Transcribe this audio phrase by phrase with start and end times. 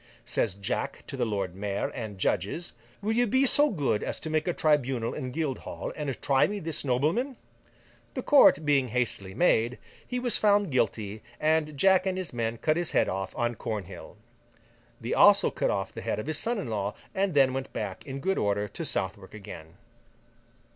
[0.25, 4.31] Says Jack to the Lord Mayor and judges: 'Will you be so good as to
[4.31, 7.37] make a tribunal in Guildhall, and try me this nobleman?'
[8.15, 9.77] The court being hastily made,
[10.07, 14.17] he was found guilty, and Jack and his men cut his head off on Cornhill.
[14.99, 18.03] They also cut off the head of his son in law, and then went back
[18.03, 19.75] in good order to Southwark again.